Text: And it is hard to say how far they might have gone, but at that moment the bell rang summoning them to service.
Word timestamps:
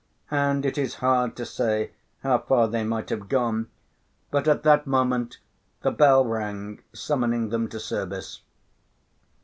And 0.31 0.65
it 0.65 0.79
is 0.79 0.95
hard 0.95 1.35
to 1.35 1.45
say 1.45 1.91
how 2.23 2.39
far 2.39 2.67
they 2.67 2.83
might 2.83 3.11
have 3.11 3.29
gone, 3.29 3.69
but 4.31 4.47
at 4.47 4.63
that 4.63 4.87
moment 4.87 5.37
the 5.83 5.91
bell 5.91 6.25
rang 6.25 6.81
summoning 6.91 7.49
them 7.49 7.69
to 7.69 7.79
service. 7.79 8.41